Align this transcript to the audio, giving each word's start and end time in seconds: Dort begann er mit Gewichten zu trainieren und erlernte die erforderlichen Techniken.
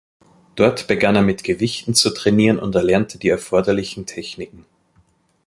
Dort 0.55 0.87
begann 0.87 1.15
er 1.15 1.21
mit 1.21 1.43
Gewichten 1.43 1.93
zu 1.93 2.09
trainieren 2.11 2.57
und 2.57 2.73
erlernte 2.73 3.19
die 3.19 3.29
erforderlichen 3.29 4.07
Techniken. 4.07 4.65